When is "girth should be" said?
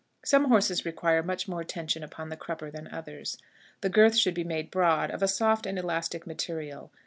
3.89-4.43